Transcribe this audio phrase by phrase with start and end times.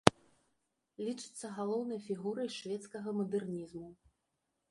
[1.05, 3.87] Лічыцца галоўнай фігурай шведскага мадэрнізму.